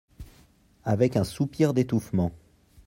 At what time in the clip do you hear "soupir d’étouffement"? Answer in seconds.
1.23-2.31